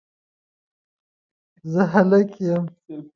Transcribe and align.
زه 1.71 1.81
هلک 1.93 2.29
یم 2.45 2.63